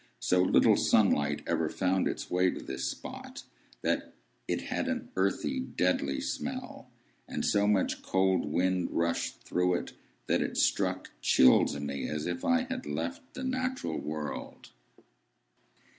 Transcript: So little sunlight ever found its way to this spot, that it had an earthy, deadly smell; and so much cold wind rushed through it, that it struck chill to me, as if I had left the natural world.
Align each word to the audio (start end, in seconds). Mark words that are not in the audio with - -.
So 0.17 0.41
little 0.41 0.75
sunlight 0.77 1.43
ever 1.45 1.69
found 1.69 2.07
its 2.07 2.27
way 2.31 2.49
to 2.49 2.59
this 2.59 2.85
spot, 2.89 3.43
that 3.83 4.15
it 4.47 4.61
had 4.61 4.87
an 4.87 5.11
earthy, 5.15 5.59
deadly 5.59 6.19
smell; 6.21 6.89
and 7.27 7.45
so 7.45 7.67
much 7.67 8.01
cold 8.01 8.51
wind 8.51 8.89
rushed 8.89 9.43
through 9.43 9.75
it, 9.75 9.93
that 10.25 10.41
it 10.41 10.57
struck 10.57 11.11
chill 11.21 11.65
to 11.65 11.79
me, 11.79 12.09
as 12.09 12.25
if 12.25 12.43
I 12.43 12.63
had 12.63 12.87
left 12.87 13.35
the 13.35 13.43
natural 13.43 13.99
world. 13.99 14.71